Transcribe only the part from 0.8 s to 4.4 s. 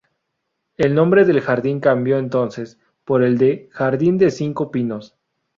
nombre del jardín cambió entonces por el de "Jardín de los